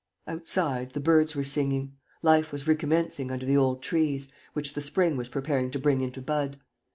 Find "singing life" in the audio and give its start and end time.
1.43-2.51